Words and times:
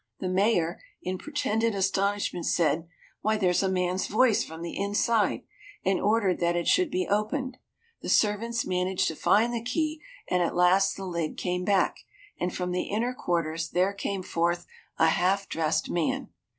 The 0.19 0.29
Mayor, 0.29 0.81
in 1.03 1.19
pretended 1.19 1.75
astonishment, 1.75 2.47
said, 2.47 2.87
"Why, 3.21 3.37
there's 3.37 3.61
a 3.61 3.69
man's 3.69 4.07
voice 4.07 4.43
from 4.43 4.63
the 4.63 4.75
inside," 4.75 5.43
and 5.85 5.99
ordered 5.99 6.39
that 6.39 6.55
it 6.55 6.65
should 6.67 6.89
be 6.89 7.07
opened. 7.07 7.57
The 8.01 8.09
servants 8.09 8.65
managed 8.65 9.07
to 9.09 9.15
find 9.15 9.53
the 9.53 9.61
key, 9.63 10.01
and 10.27 10.41
at 10.41 10.55
last 10.55 10.95
the 10.97 11.05
lid 11.05 11.37
came 11.37 11.65
back, 11.65 11.97
and 12.39 12.51
from 12.51 12.71
the 12.71 12.89
inner 12.89 13.13
quarters 13.13 13.69
there 13.69 13.93
came 13.93 14.23
forth 14.23 14.65
a 14.97 15.09
half 15.09 15.47
dressed 15.47 15.87
man. 15.87 16.29